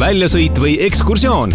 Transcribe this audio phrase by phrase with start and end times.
[0.00, 1.52] väljasõit või ekskursioon.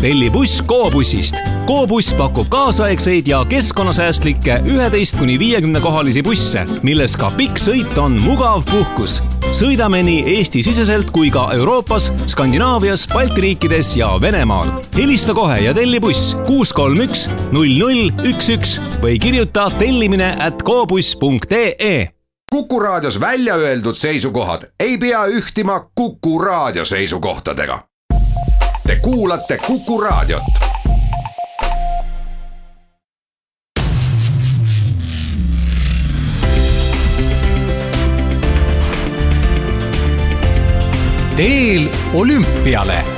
[0.00, 1.34] telli buss Go-bussist.
[1.66, 8.18] Go-buss pakub kaasaegseid ja keskkonnasäästlikke üheteist kuni viiekümne kohalisi busse, milles ka pikk sõit on
[8.20, 9.22] mugav puhkus.
[9.50, 14.68] sõidame nii Eesti-siseselt kui ka Euroopas, Skandinaavias, Balti riikides ja Venemaal.
[14.96, 20.36] helista kohe ja telli buss kuus kolm üks null null üks üks või kirjuta tellimine
[20.38, 22.17] at gobuss.ee
[22.50, 27.82] Kuku Raadios välja öeldud seisukohad ei pea ühtima Kuku Raadio seisukohtadega.
[28.86, 30.42] Te kuulate Kuku Raadiot.
[41.36, 43.17] teel olümpiale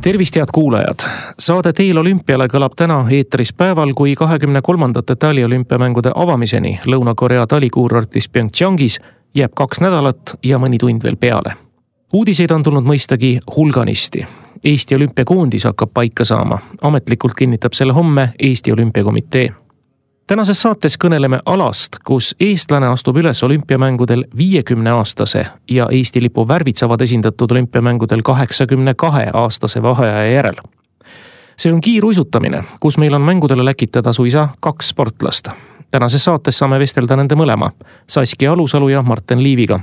[0.00, 0.98] tervist, head kuulajad!
[1.38, 9.00] saade Teel olümpiale kõlab täna eetris päeval, kui kahekümne kolmandate taliolümpiamängude avamiseni Lõuna-Korea talikuurortis Pyeongchangis
[9.34, 11.54] jääb kaks nädalat ja mõni tund veel peale.
[12.12, 14.26] uudiseid on tulnud mõistagi hulganisti.
[14.64, 19.48] Eesti olümpiakoondis hakkab paika saama, ametlikult kinnitab selle homme Eesti Olümpiakomitee
[20.30, 26.78] tänases saates kõneleme alast, kus eestlane astub üles olümpiamängudel viiekümne aastase ja Eesti lipu värvid
[26.78, 30.62] saavad esindatud olümpiamängudel kaheksakümne kahe aastase vaheaja järel.
[31.58, 35.48] see on kiiruisutamine, kus meil on mängudele läkitada suisa kaks sportlast.
[35.90, 37.70] tänases saates saame vestelda nende mõlema,
[38.06, 39.80] Saskia Alusalu ja Marten Liiviga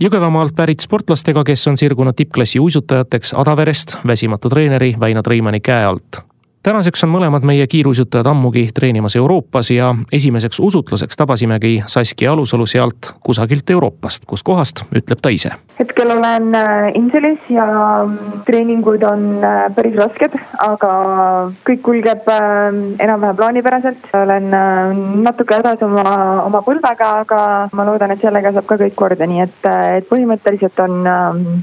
[0.00, 6.33] Jõgevamaalt pärit sportlastega, kes on sirgunud tippklassi uisutajateks Adaverest väsimatu treeneri Väino Treimani käe alt
[6.64, 13.12] tänaseks on mõlemad meie kiiruisutajad ammugi treenimas Euroopas ja esimeseks usutluseks tabasimegi Saskia Alusalu sealt
[13.24, 15.52] kusagilt Euroopast, kuskohast, ütleb ta ise.
[15.78, 17.66] hetkel olen äh, Inselis ja
[18.04, 20.92] mm, treeningud on äh, päris rasked, aga
[21.68, 22.40] kõik kulgeb äh,
[23.04, 24.08] enam-vähem plaanipäraselt.
[24.14, 24.48] olen
[25.22, 26.04] natuke hädas oma,
[26.46, 27.40] oma põlvega, aga
[27.72, 29.68] ma loodan, et sellega saab ka kõik korda, nii et,
[29.98, 31.04] et põhimõtteliselt on,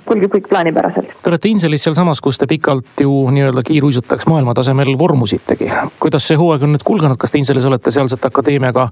[0.05, 1.15] kulgeb kõik plaanipäraselt.
[1.23, 4.53] Te olete Inselis sealsamas, kus te pikalt ju nii-öelda kiiruisutajaks maailma
[4.91, 5.69] veel vormusitegi.
[5.99, 8.89] kuidas see hooaeg on nüüd kulgenud, kas te Inselis olete sealset akadeemiaga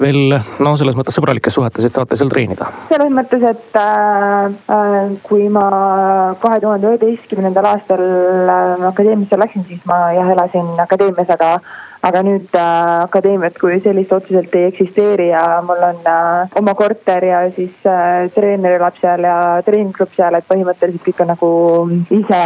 [0.00, 2.70] veel no selles mõttes sõbralikes suhetes, et saate seal treenida?
[2.90, 5.66] selles mõttes, et äh, äh kui ma
[6.42, 11.56] kahe tuhande üheteistkümnendal aastal äh, akadeemiasse läksin, siis ma jah elasin akadeemias, aga
[12.02, 17.22] aga nüüd äh, akadeemiat kui sellist otseselt ei eksisteeri ja mul on äh, oma korter
[17.24, 19.36] ja siis äh, treener elab seal ja
[19.66, 21.50] treeninggrupp seal, et põhimõtteliselt kõik on nagu
[22.18, 22.40] ise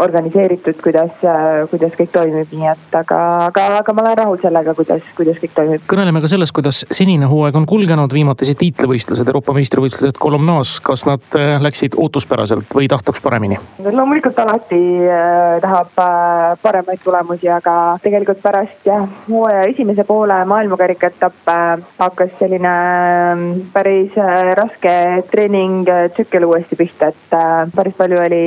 [0.00, 3.20] organiseeritud, kuidas äh,, kuidas kõik toimib, nii et aga,
[3.50, 5.84] aga, aga ma olen rahul sellega, kuidas, kuidas kõik toimib.
[5.92, 11.36] kõneleme ka sellest, kuidas senine hooaeg on kulgenud, viimatised tiitlivõistlused, Euroopa meistrivõistlused Kolomnas, kas nad
[11.36, 13.60] äh, läksid ootuspäraselt või tahtuks paremini?
[13.84, 21.48] loomulikult alati äh, tahab äh, paremaid tulemusi, aga tegelikult pärast jah, hooaja esimese poole maailmakarikaetapp
[21.50, 24.92] äh, hakkas selline ähm, päris äh, raske
[25.30, 28.46] treeningtsükkel uuesti pihta, et äh, päris palju oli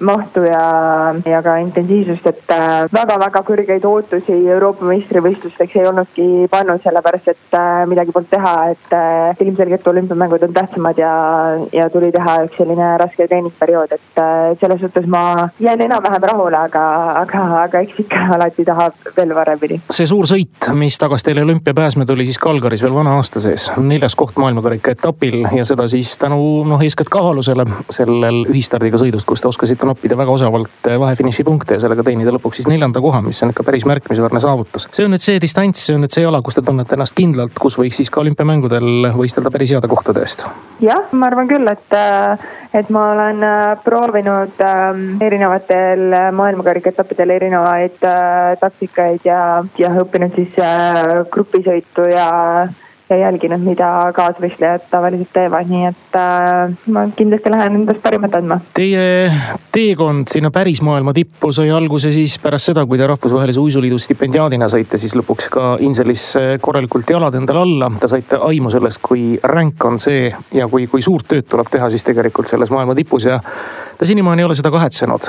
[0.00, 0.64] mahtu ja,
[1.26, 2.54] ja ka intensiivsust, et
[2.92, 9.88] väga-väga kõrgeid ootusi Euroopa meistrivõistlusteks ei olnudki pannud, sellepärast et midagi polnud teha, et ilmselgelt
[9.88, 11.12] olümpiamängud on tähtsamad ja,
[11.72, 14.22] ja tuli teha üks selline raske treeningperiood, et
[14.60, 16.84] selles suhtes ma jään enam-vähem rahule, aga,
[17.22, 19.82] aga, aga eks ikka alati tahab veel varem paremini.
[19.90, 23.70] see suur sõit, mis tagas teile olümpiapääsme, tuli siis Kalgaris veel vana aasta sees.
[23.76, 29.42] neljas koht maailmakarika etapil ja seda siis tänu noh, eeskätt kaalusele sellel ühistardiga sõidust, kus
[29.42, 33.42] te oskasite noppida väga osavalt vahefiniši punkte ja sellega teenida lõpuks siis neljanda koha, mis
[33.42, 34.88] on ikka päris märkimisväärne saavutus.
[34.92, 37.58] see on nüüd see distants, see on nüüd see ala, kus te tunnete ennast kindlalt,
[37.58, 40.46] kus võiks siis ka olümpiamängudel võistelda päris heade kohtade eest.
[40.82, 41.98] jah, ma arvan küll, et,
[42.74, 49.42] et ma olen äh, proovinud ähm, erinevatel maailmakarika etappidel erinevaid äh, taktikaid ja
[49.78, 52.28] ja õppinud siis äh, grupisõitu ja,
[53.10, 58.58] ja jälginud, mida kaasvõistlejad tavaliselt teevad, nii et äh, ma kindlasti lähen endast parimat andma.
[58.76, 59.30] Teie
[59.74, 64.68] teekond sinna päris maailma tippu sai alguse siis pärast seda, kui te Rahvusvahelise Uisuliidu stipendiaadina
[64.72, 66.26] saite siis lõpuks ka Inselis
[66.64, 67.92] korralikult jalad endale alla.
[68.00, 71.90] Te saite aimu sellest, kui ränk on see ja kui, kui suurt tööd tuleb teha
[71.92, 73.40] siis tegelikult selles maailma tipus ja
[74.02, 75.26] ta senimaani ei ole seda kahetsenud,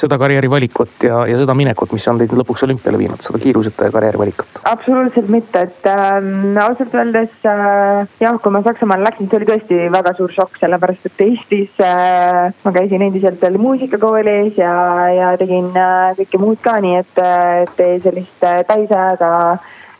[0.00, 4.62] seda karjäärivalikut ja, ja seda minekut, mis on teid lõpuks olümpiale viinud, seda kiirusetaja karjäärivalikut?
[4.70, 9.82] absoluutselt mitte, et ähm, ausalt öeldes äh, jah, kui ma Saksamaale läksin, see oli tõesti
[9.92, 14.72] väga suur šokk, sellepärast et Eestis äh, ma käisin endiselt veel muusikakoolis ja,
[15.12, 17.24] ja tegin äh, kõike muud ka, nii et,
[17.68, 19.34] et sellist äh, täisajaga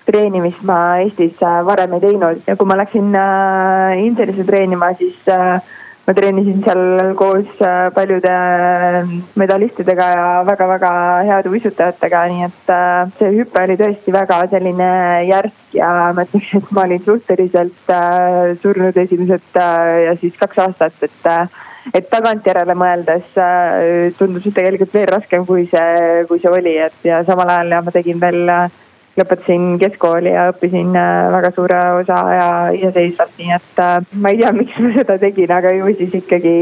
[0.08, 5.28] treenimist ma Eestis äh, varem ei teinud ja kui ma läksin äh, Inselisse treenima, siis
[5.28, 5.58] äh,
[6.04, 9.08] ma treenisin seal koos äh, paljude äh,
[9.40, 10.92] medalistidega ja väga-väga
[11.30, 14.88] heade uisutajatega, nii et äh, see hüpe oli tõesti väga selline
[15.30, 17.94] järsk ja ma ütleks, et ma olin suhteliselt
[18.62, 19.60] surnud esimesed
[20.04, 21.30] ja siis kaks aastat, et
[21.94, 23.34] et tagantjärele mõeldes
[24.16, 27.92] tundus tegelikult veel raskem, kui see, kui see oli, et ja samal ajal ja ma
[27.92, 28.48] tegin veel
[29.18, 34.40] lõpetasin keskkooli ja õppisin äh, väga suure osa aja iseseisvalt, nii et äh, ma ei
[34.40, 36.54] tea, miks ma seda tegin, aga ju siis ikkagi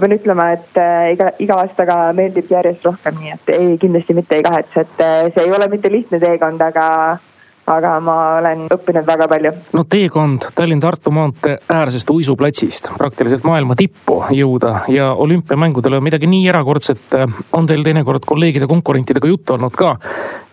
[0.00, 4.38] pean ütlema, et äh, iga, iga aastaga meeldib järjest rohkem, nii et ei, kindlasti mitte
[4.38, 5.04] ei kahetse, et
[5.34, 6.86] see ei ole mitte lihtne teekond, aga
[7.70, 9.52] aga ma olen õppinud väga palju.
[9.76, 16.48] no teekond Tallinn-Tartu maantee äärsest uisuplatsist praktiliselt maailma tippu jõuda ja olümpiamängudel on midagi nii
[16.48, 17.16] erakordset.
[17.52, 19.96] on teil teinekord kolleegide, konkurentidega juttu olnud ka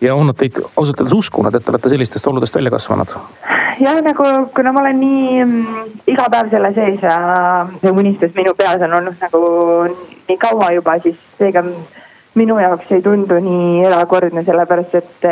[0.00, 3.14] ja on nad teid ausalt öeldes uskunud, et te olete sellistest oludest välja kasvanud?
[3.80, 4.24] jah, nagu
[4.54, 5.84] kuna ma olen nii mm,
[6.14, 7.18] iga päev selle sees ja
[7.82, 9.42] see unistus minu peas on olnud nagu
[10.28, 11.64] nii kaua juba, siis seega
[12.38, 15.28] minu jaoks ei tundu nii erakordne, sellepärast et,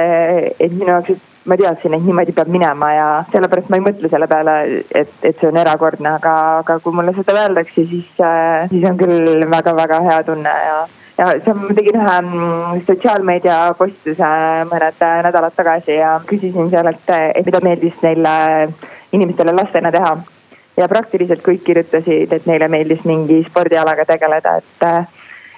[0.60, 4.28] et minu jaoks, ma teadsin, et niimoodi peab minema ja sellepärast ma ei mõtle selle
[4.30, 4.54] peale,
[4.90, 8.98] et, et see on erakordne, aga, aga kui mulle seda öeldakse, siis, äh, siis on
[9.00, 10.78] küll väga-väga hea tunne ja
[11.16, 14.30] ja see, ma tegin ühe mm, sotsiaalmeedia postituse
[14.70, 18.34] mõned äh, nädalad tagasi ja küsisin seal, et, et mida meeldis neile
[19.16, 20.16] inimestele lastena teha.
[20.76, 25.06] ja praktiliselt kõik kirjutasid, et neile meeldis mingi spordialaga tegeleda, et äh,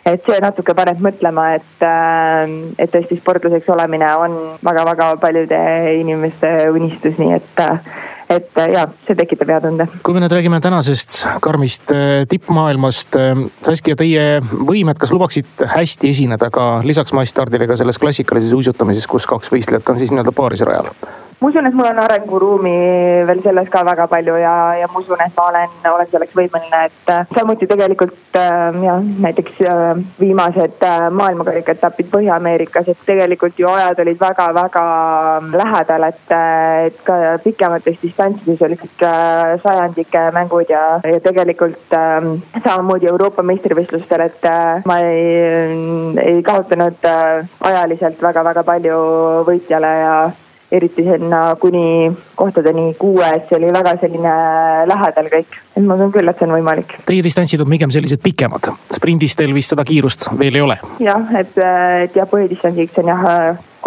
[0.06, 2.45] et see natuke paneb mõtlema, et, äh,
[2.79, 5.59] et tõesti sportlaseks olemine on väga-väga paljude
[6.00, 7.67] inimeste unistus, nii et
[8.29, 9.87] et ja see tekitab hea tunde.
[10.05, 16.12] kui me nüüd räägime tänasest karmist äh, tippmaailmast, äh, Saskia, teie võimed, kas lubaksid hästi
[16.12, 20.93] esineda ka lisaks massstardile ka selles klassikalises uisutamises, kus kaks võistlejat on siis nii-öelda paarisrajal?
[21.40, 22.75] Ma usun, et mul on arenguruumi
[23.29, 26.81] veel selles ka väga palju ja, ja ma usun, et ma olen, olen selleks võimeline,
[26.88, 33.70] et äh, samuti tegelikult äh, jah, näiteks äh, viimased äh, maailmakarikaetapid Põhja-Ameerikas, et tegelikult ju
[33.70, 34.85] ajad olid väga-väga
[35.55, 41.94] lähedal, et, äh, et ka pikemates distantsides olid kõik äh, sajandike mängud ja, ja tegelikult
[41.94, 42.29] äh,
[42.67, 45.70] samamoodi Euroopa meistrivõistlustel, et äh, ma ei,
[46.25, 49.00] ei kaotanud äh, ajaliselt väga-väga palju
[49.46, 50.12] võitjale ja
[50.73, 54.35] eriti sinna kuni kohtadeni kuues, see oli väga selline
[54.91, 55.56] lähedal kõik.
[55.76, 56.94] et ma usun küll, et see on võimalik.
[57.09, 60.79] Teie distantsid on pigem sellised pikemad, sprindis teil vist seda kiirust veel ei ole?
[61.05, 61.56] jah, et,
[62.05, 63.26] et jah, põhidistantsiks on jah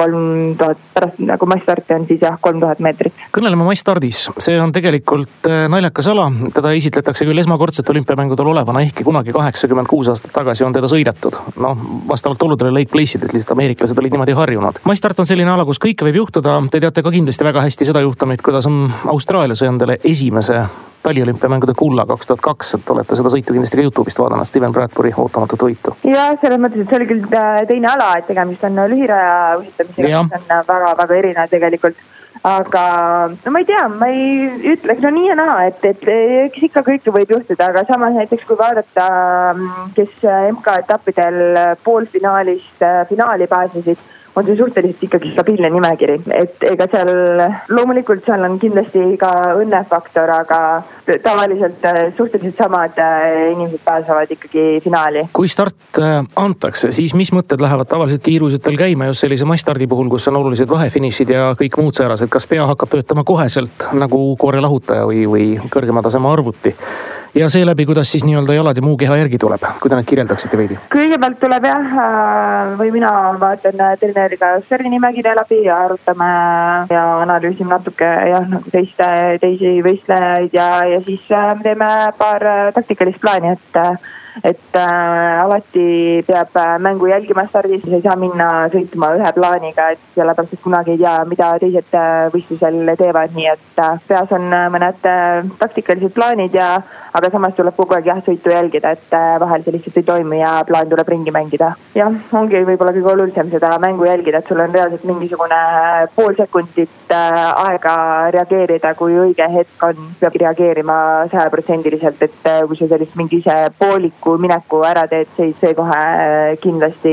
[0.01, 3.23] kolm tuhat, pärast nagu massstarti on siis jah, kolm tuhat meetrit.
[3.35, 9.05] kõneleme massstardis, see on tegelikult äh, naljakas ala, teda esitletakse küll esmakordselt olümpiamängudel olevana, ehkki
[9.07, 11.37] kunagi kaheksakümmend kuus aastat tagasi on teda sõidetud.
[11.61, 14.81] noh, vastavalt oludele Lake Place'ides, lihtsalt ameeriklased olid niimoodi harjunud.
[14.87, 18.05] massstart on selline ala, kus kõike võib juhtuda, te teate ka kindlasti väga hästi seda
[18.05, 20.65] juhtumit, kuidas on Austraalia sai endale esimese
[21.03, 25.13] taliolümpiamängude kulla kaks tuhat kaks, et olete seda sõitu kindlasti ka Youtube'ist vaadanud, Steven Bradbury
[25.17, 25.95] ootamatut võitu.
[26.07, 30.23] ja selles mõttes, et see oli küll äh, teine ala, et tegemist on lühiraja usutamisega,
[30.29, 32.09] mis on väga-väga äh, erinev tegelikult.
[32.47, 32.83] Aga
[33.29, 36.81] no ma ei tea, ma ei ütleks, no nii ja naa, et, et eks ikka
[36.87, 39.05] kõike võib juhtuda, aga samas näiteks kui vaadata,
[39.53, 40.23] mm, kes
[40.55, 41.37] MK-etappidel
[41.85, 44.01] poolfinaalist äh, finaali pääsesid
[44.35, 47.11] on see suhteliselt ikkagi stabiilne nimekiri, et ega seal
[47.69, 50.59] loomulikult seal on kindlasti ka õnnefaktor, aga
[51.23, 55.27] tavaliselt äh, suhteliselt samad äh, inimesed pääsevad ikkagi finaali.
[55.33, 60.09] kui start äh, antakse, siis mis mõtted lähevad tavaliselt kiiruisatel käima just sellise massstardi puhul,
[60.11, 65.07] kus on olulised vahefinišid ja kõik muud säärased, kas pea hakkab töötama koheselt nagu koorelahutaja
[65.09, 66.75] või, või kõrgema taseme arvuti?
[67.35, 70.57] Ja seeläbi, kuidas siis nii-öelda jalad ja muu keha järgi tuleb, kui te nüüd kirjeldaksite
[70.59, 70.77] veidi?
[70.93, 76.29] kõigepealt tuleb jah, äh, või mina vaatan äh, treeneriga stardinimekirja läbi ja arutame
[76.91, 79.11] ja analüüsime natuke jah, nagu teiste,
[79.43, 83.81] teisi võistlejaid ja, ja siis äh, teeme paar taktikalist plaani, et
[84.43, 90.03] et äh, alati peab äh, mängu jälgima stardis, ei saa minna sõitma ühe plaaniga, et
[90.15, 94.47] sellepärast, et kunagi ei tea, mida teised äh, võistlusel teevad, nii et äh, peas on
[94.55, 96.71] äh, mõned äh, taktikalised plaanid ja
[97.13, 100.39] aga samas tuleb kogu aeg jah, sõitu jälgida, et äh, vahel see lihtsalt ei toimi
[100.39, 101.73] ja plaan tuleb ringi mängida.
[101.95, 105.59] jah, ongi võib-olla kõige olulisem seda mängu jälgida, et sul on reaalselt mingisugune
[106.15, 107.95] pool sekundit äh, aega
[108.37, 110.97] reageerida, kui õige hetk on, peab reageerima
[111.33, 115.97] sajaprotsendiliselt, et äh, kui sa sellist mingise poolik mineku, mineku ära teed, siis see kohe
[115.97, 117.11] äh, kindlasti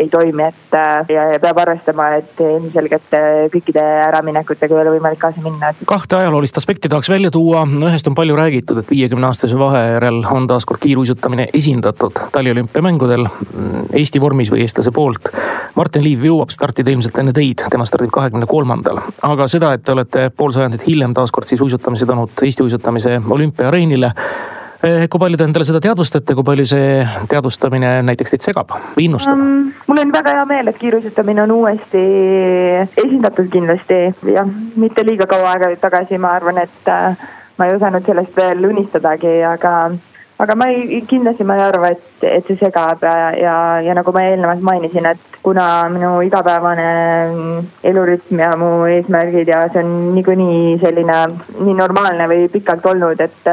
[0.00, 3.14] ei toimi, et äh, ja, peab arvestama, et ilmselgelt
[3.52, 5.72] kõikide äraminekutega ei ole võimalik kaasa minna.
[5.86, 10.22] kahte ajaloolist aspekti tahaks välja tuua, ühest on palju räägitud, et viiekümne aastase vahe järel
[10.30, 15.30] on taas kord kiiruisutamine esindatud taliolümpiamängudel mm, Eesti vormis või eestlase poolt.
[15.76, 19.94] Martin Liiv jõuab startida ilmselt enne teid, tema stardib kahekümne kolmandal, aga seda, et te
[19.94, 24.12] olete pool sajandit hiljem taas kord siis uisutamise toonud Eesti uisutamise olümpiaareenile
[24.84, 29.38] kui palju te endale seda teadvustate, kui palju see teadvustamine näiteks teid segab või innustab
[29.38, 29.70] um,?
[29.88, 32.02] mul on väga hea meel, et kiirusetamine on uuesti
[33.04, 34.00] esindatud kindlasti,
[34.34, 34.48] jah,
[34.80, 37.22] mitte liiga kaua aega tagasi, ma arvan, et äh,
[37.58, 39.74] ma ei osanud sellest veel unistadagi, aga
[40.44, 44.12] aga ma ei, kindlasti ma ei arva, et, et see segab ja, ja, ja nagu
[44.14, 46.88] ma eelnevalt mainisin, et kuna minu igapäevane
[47.86, 51.20] elurütm ja mu eesmärgid ja see on niikuinii selline
[51.60, 53.52] nii normaalne või pikalt olnud, et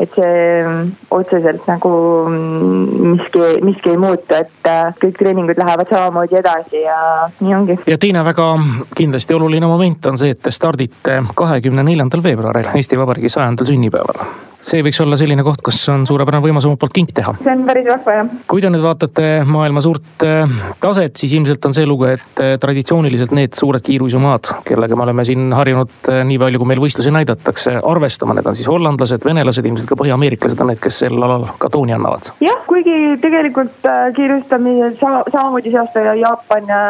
[0.00, 0.74] et see
[1.12, 1.92] otseselt nagu
[2.30, 4.70] miski, miski ei muutu, et
[5.02, 7.00] kõik treeningud lähevad samamoodi edasi ja
[7.40, 7.78] nii ongi.
[7.86, 8.50] ja teine väga
[8.96, 14.24] kindlasti oluline moment on see, et te stardite kahekümne neljandal veebruaril Eesti Vabariigi sajandal sünnipäeval
[14.64, 17.32] see võiks olla selline koht, kus on suurepärane võimalus omalt poolt kink teha.
[17.40, 18.32] see on päris vahva jah.
[18.50, 20.52] kui te nüüd vaatate maailma suurt äh,
[20.82, 25.24] taset, siis ilmselt on see lugu, et äh, traditsiooniliselt need suured kiiruisumaad, kellega me oleme
[25.28, 29.66] siin harjunud äh, nii palju, kui meil võistlusi näidatakse, arvestama, need on siis hollandlased, venelased,
[29.66, 32.32] ilmselt ka põhja-ameeriklased on need, kes sel alal ka tooni annavad.
[32.44, 36.80] jah, kuigi tegelikult kiirustamisel sama, samamoodi see aasta Jaapan ja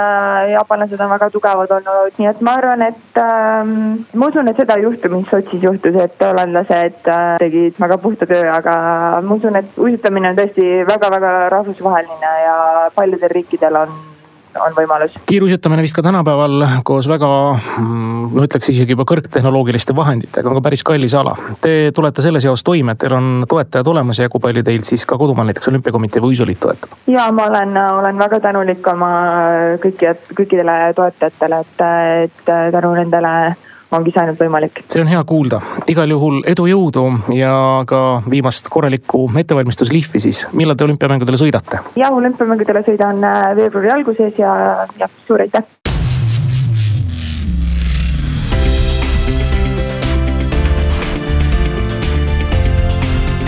[0.56, 3.72] jaapanlased on väga tugevad olnud, nii et ma arvan, et ähm,
[4.18, 8.28] ma usun, et seda ei juhtu, mis Sotšis juhtus, et hollandlased äh, tegid väga puhta
[8.28, 8.76] töö, aga
[9.24, 12.56] ma usun, et uisutamine on tõesti väga-väga rahvusvaheline ja
[12.94, 13.98] paljudel riikidel on
[14.58, 15.14] on võimalus.
[15.30, 17.28] kiiruisutamine vist ka tänapäeval koos väga,
[17.78, 21.36] mm, no ütleks isegi juba kõrgtehnoloogiliste vahenditega on ka päris kallis ala.
[21.62, 25.06] Te tulete selles jaos toime, et teil on toetajad olemas ja kui palju teil siis
[25.06, 26.98] ka kodumaal näiteks olümpiakomitee või uisuliit toetab?
[27.06, 29.14] ja ma olen, olen väga tänulik oma
[29.86, 31.86] kõiki, kõikidele toetajatele, et,
[32.26, 33.36] et tänu nendele
[33.96, 34.82] ongi see ainult võimalik.
[34.88, 37.06] see on hea kuulda, igal juhul edu, jõudu
[37.36, 37.54] ja
[37.88, 41.82] ka viimast korralikku ettevalmistuslihvi siis, millal te olümpiamängudele sõidate?
[42.00, 45.66] jah, olümpiamängudele sõidan äh, veebruari alguses ja, jah, suur aitäh.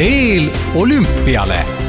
[0.02, 1.81] teel olümpiale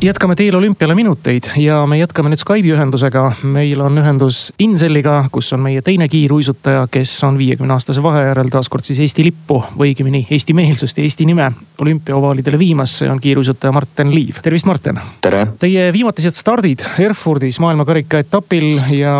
[0.00, 3.34] jätkame teel olümpiale minuteid ja me jätkame nüüd Skype'i ühendusega.
[3.42, 8.48] meil on ühendus Inselliga, kus on meie teine kiiruisutaja, kes on viiekümne aastase vahe järel
[8.52, 12.96] taaskord siis Eesti lippu või õigemini Eesti meelsust ja Eesti nime olümpiaovaalidele viimas.
[12.98, 15.00] see on kiiruisutaja Marten Liiv, tervist, Marten.
[15.20, 15.46] tere.
[15.60, 19.14] Teie viimatised stardid Erfurdis maailmakarika etapil ja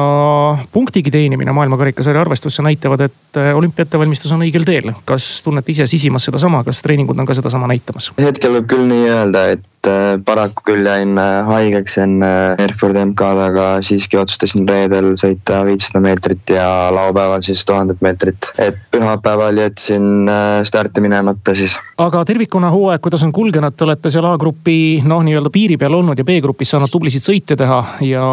[0.72, 4.92] punktigi teenimine maailmakarikasarja arvestusse näitavad, et olümpia ettevalmistus on õigel teel.
[5.04, 8.12] kas tunnete ise sisimas sedasama, kas treeningud on ka sedasama näitamas?
[8.18, 12.30] hetkel võib küll nii öelda, et Äh, paraku küll jäin äh, haigeks enne
[12.62, 18.52] Erfurdi MK-d, aga siiski otsustasin reedel sõita viissada meetrit ja laupäeval siis tuhandet meetrit.
[18.58, 21.78] et pühapäeval jätsin äh, starti minemata siis.
[21.98, 26.18] aga tervikuna hooaeg, kuidas on kulgenud, te olete seal A-grupi noh, nii-öelda piiri peal olnud
[26.18, 28.26] ja B-grupis saanud tublisid sõite teha ja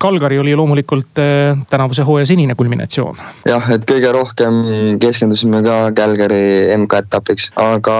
[0.00, 1.18] Kalgari oli loomulikult
[1.70, 3.18] tänavuse hooaja senine kulminatsioon.
[3.46, 4.62] jah, et kõige rohkem
[5.00, 7.96] keskendusime ka Calgary MK-etapiks, aga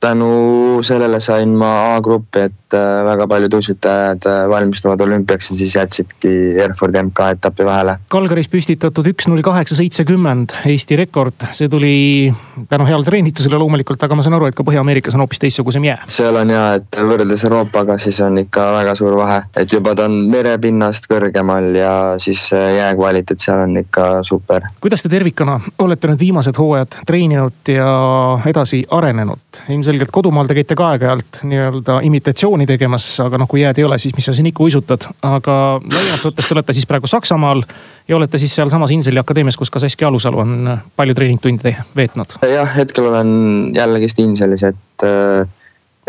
[0.00, 5.74] tänu sellele sain ma A-gruppi, et äh, väga paljud uisutajad äh, valmistuvad olümpiaks ja siis
[5.76, 6.32] jätsidki
[6.64, 7.96] Erfurdi MK-etapi vahele.
[8.12, 11.94] Kalgaris püstitatud üks null kaheksa seitsekümmend Eesti rekord, see tuli
[12.70, 16.02] tänu heale treenitusele loomulikult, aga ma saan aru, et ka Põhja-Ameerikas on hoopis teistsugusem jää.
[16.12, 20.08] seal on ja, et võrreldes Euroopaga, siis on ikka väga suur vahe, et juba ta
[20.08, 24.62] on merepinnast kõrgemal ja siis jää kvaliteet seal on ikka super.
[24.80, 27.90] kuidas te tervikuna olete nüüd viimased hooajad treeninud ja
[28.46, 29.38] edasi arenenud?
[29.68, 33.98] ilmselgelt kodumaal te käite ka aeg-ajalt nii-öelda imitatsiooni tegemas, aga noh, kui jääd ei ole,
[33.98, 35.08] siis mis sa siin ikka uisutad.
[35.22, 37.62] aga laiemalt võttes te olete siis praegu Saksamaal
[38.08, 42.38] ja olete siis sealsamas Inseli akadeemias, kus ka Saskia Alusalu on palju treeningtunde veetnud.
[42.42, 45.46] jah, hetkel olen jällegist Inselis, et äh,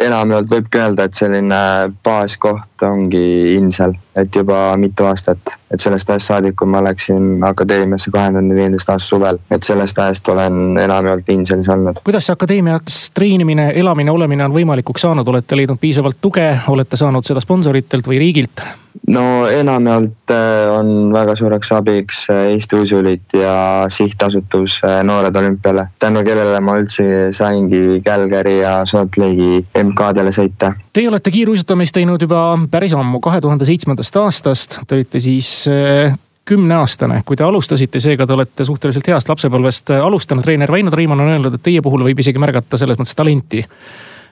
[0.06, 1.60] enamjaolt võibki öelda, et selline
[2.06, 5.56] baaskoht ongi Insel, et juba mitu aastat.
[5.70, 10.00] et sellest ajast saadik, kui ma läksin akadeemiasse kahe tuhande viieteist aasta suvel, et sellest
[10.00, 12.02] ajast olen enamjaolt Inselis olnud.
[12.04, 17.26] kuidas see akadeemias treenimine, elamine, olemine on võimalikuks saanud, olete leidnud piisavalt tuge, olete saanud
[17.26, 18.66] seda sponsoritelt või riigilt?
[19.10, 25.88] No enamjaolt äh, on väga suureks abiks äh, Eesti Usuliit ja sihtasutus äh, Noored Olümpiale,
[26.00, 30.74] tänu kellele ma üldse saingi Calgary ja Salt Lake'i MK-dele sõita.
[30.94, 35.52] Teie olete kiiruisutamist teinud juba päris ammu, kahe tuhande seitsmendast aastast, te olite siis
[36.50, 40.44] kümneaastane, kui te alustasite, seega te olete suhteliselt heast lapsepõlvest alustanud.
[40.44, 43.62] treener Väino Treimann on öelnud, et teie puhul võib isegi märgata selles mõttes talenti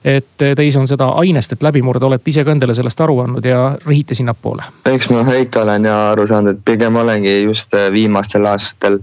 [0.07, 3.45] et teis on seda ainest, et läbi murda, olete ise ka endale sellest aru andnud
[3.45, 4.65] ja rihite sinnapoole?
[4.87, 9.01] eks ma ikka olen ja aru saanud, et pigem olengi just äh, viimastel aastatel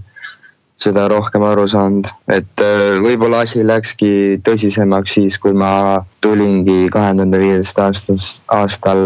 [0.81, 7.13] seda rohkem aru saanud, et äh, võib-olla asi läkski tõsisemaks siis, kui ma tulingi kahe
[7.13, 9.05] tuhande viieteist aastas, aastal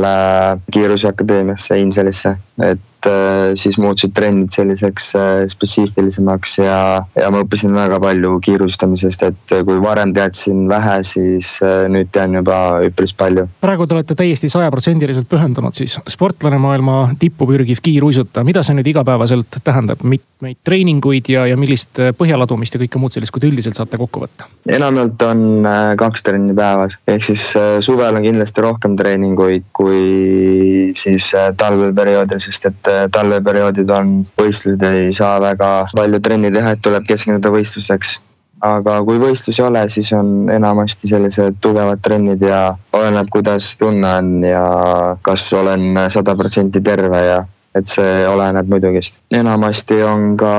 [0.72, 2.38] Kiiruseakadeemiasse Inselisse.
[2.63, 6.79] et äh, siis muutusid trennid selliseks äh, spetsiifilisemaks ja,
[7.15, 12.58] ja ma õppisin väga palju kiirustamisest, et kui varem teadsin vähe, siis nüüd tean juba
[12.86, 13.48] üpris palju.
[13.62, 18.89] praegu te olete täiesti sajaprotsendiliselt pühendunud siis sportlane maailma tippu pürgiv kiiruisutaja, mida see nüüd
[18.91, 23.79] igapäevaselt tähendab, mitmeid treeninguid ja, ja millist põhjaladumist ja kõike muud sellist, kui te üldiselt
[23.79, 24.50] saate kokku võtta?
[24.70, 25.46] enamjaolt on
[26.00, 27.46] kaks trenni päevas, ehk siis
[27.86, 34.84] suvel on kindlasti rohkem treeninguid kui siis talveperioodil, sest et et äh, talveperioodid on, võistlused
[34.88, 38.17] ei saa väga palju trenni teha, et tuleb keskenduda võistluseks.
[38.65, 44.10] Aga kui võistlusi ei ole, siis on enamasti sellised tugevad trennid ja oleneb, kuidas tunne
[44.19, 44.63] on ja
[45.24, 47.38] kas olen sada protsenti terve ja
[47.75, 49.19] et see oleneb muidugist.
[49.31, 50.53] enamasti on ka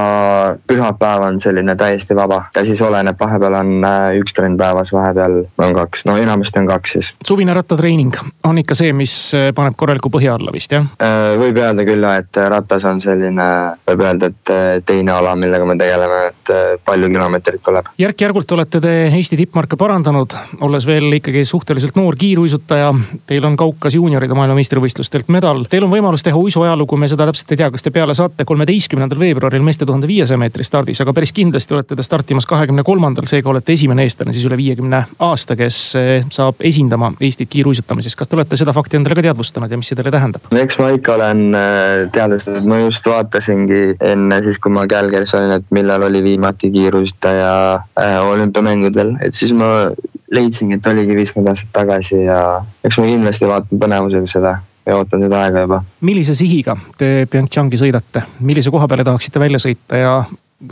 [0.70, 5.40] pühapäev on selline täiesti vaba ja siis oleneb, vahepeal on äh, üks trenn päevas, vahepeal
[5.58, 7.12] on kaks, no enamasti on kaks siis.
[7.26, 8.14] suvine rattatreening
[8.46, 10.86] on ikka see, mis äh, paneb korraliku põhja alla vist jah?
[11.02, 13.48] Äh, võib öelda küll jah, et ratas on selline,
[13.90, 14.54] võib öelda, et
[14.86, 16.54] teine ala, millega me tegeleme, et
[16.86, 17.90] palju kilomeetreid tuleb.
[17.98, 22.92] järk-järgult olete te Eesti tippmarke parandanud, olles veel ikkagi suhteliselt noor kiiruisutaja.
[23.26, 27.60] Teil on Kaukas juunioride maailmameistrivõistlustelt medal, teil on võimalus teha uisuajalugu me seda täpselt ei
[27.60, 31.76] tea, kas te peale saate kolmeteistkümnendal veebruaril meeste tuhande viiesaja meetri stardis, aga päris kindlasti
[31.76, 36.12] olete te startimas kahekümne kolmandal, seega olete esimene eestlane siis üle viiekümne aasta, kes eh,
[36.32, 38.16] saab esindama Eestit kiiruisutamises.
[38.16, 40.46] kas te olete seda fakti endale ka teadvustanud ja mis see teile tähendab?
[40.62, 45.56] eks ma ikka olen eh, teadvustanud, ma just vaatasingi enne siis, kui ma Kälgeris olin,
[45.58, 49.90] et millal oli viimati kiiruisutaja äh, olümpiamängudel, et siis ma
[50.34, 52.40] leidsingi, et oligi viiskümmend aastat tagasi ja
[52.84, 54.56] eks ma kindlasti vaatan põnevusega seda
[54.86, 55.82] ja ootan seda aega juba.
[56.00, 60.14] millise sihiga te PyeongChangi sõidate, millise koha peale tahaksite välja sõita ja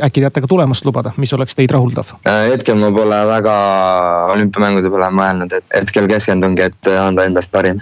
[0.05, 2.17] äkki teate ka tulemust lubada, mis oleks teid rahuldav?
[2.29, 3.55] Äh, hetkel ma pole väga
[4.35, 7.81] olümpiamängude peale mõelnud, et hetkel keskendungi, et anda endast parim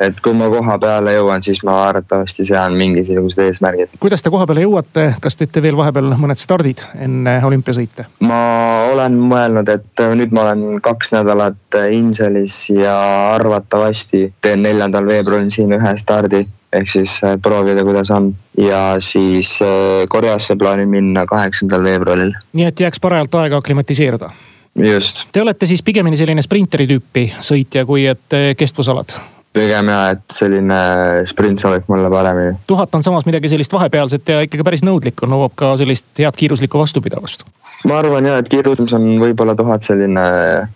[0.00, 3.96] et kui ma koha peale jõuan, siis ma arvatavasti sean mingisugused eesmärgid.
[4.00, 8.08] kuidas te koha peale jõuate, kas teete veel vahepeal mõned stardid enne olümpiasõite?
[8.26, 8.40] ma
[8.92, 12.96] olen mõelnud, et nüüd ma olen kaks nädalat Inselis ja
[13.34, 18.34] arvatavasti teen neljandal veebruaril siin ühe stardi ehk siis äh, proovida, kuidas on.
[18.58, 22.34] ja siis äh, Koreasse plaanin minna kaheksandal veebruaril.
[22.52, 24.30] nii et jääks parajalt aega aklimatiseeruda?
[24.74, 25.28] just.
[25.32, 29.16] Te olete siis pigemini selline sprinteri tüüpi sõitja, kui et äh, kestvusalad?
[29.56, 30.78] Pigem ja, et selline
[31.28, 32.56] sprint sobib mulle paremini.
[32.68, 36.80] tuhat on samas midagi sellist vahepealset ja ikkagi päris nõudlikku, nõuab ka sellist head kiiruslikku
[36.80, 37.46] vastupidavust.
[37.88, 40.26] ma arvan ja, et kiirus on võib-olla tuhat selline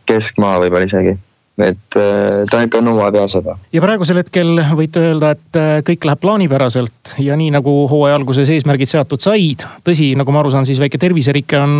[0.08, 1.18] keskmaa võib-olla isegi
[1.64, 3.56] et äh, ta ikka nõuab ja seda.
[3.74, 8.48] ja praegusel hetkel võite öelda, et äh, kõik läheb plaanipäraselt ja nii nagu hooaja alguses
[8.52, 9.66] eesmärgid seatud said.
[9.86, 11.76] tõsi, nagu ma aru saan, siis väike terviserike on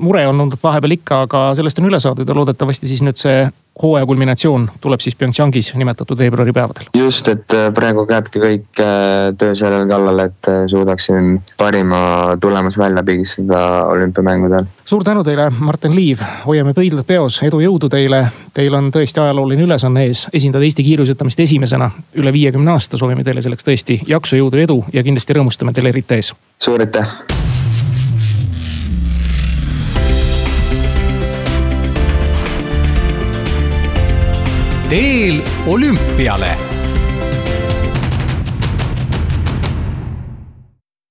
[0.00, 3.44] mure olnud vahepeal ikka, aga sellest on üle saadud ja loodetavasti siis nüüd see
[3.82, 6.84] hooaja kulminatsioon tuleb siis PyeongChangis nimetatud veebruaripäevadel.
[6.96, 12.80] just, et äh, praegu käibki kõik äh, töö sellel kallal, et äh, suudaksin parima tulemuse
[12.82, 14.64] välja pigistada olümpiamängudel.
[14.84, 18.26] suur tänu teile, Martin Liiv, hoiame pöidlad peos, edu, jõudu teile.
[18.54, 23.42] Teil on tõesti ajalooline ülesanne ees, esindada Eesti kiiruisutamist esimesena üle viiekümne aasta, soovime teile
[23.42, 26.34] selleks tõesti jaksu, jõudu, edu ja kindlasti rõõmustame teile eriti ees.
[26.58, 27.39] suur aitäh
[34.90, 36.69] teel olümpiale